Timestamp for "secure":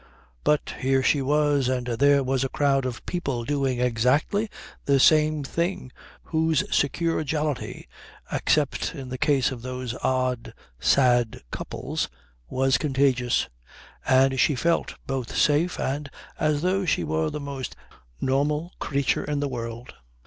6.75-7.23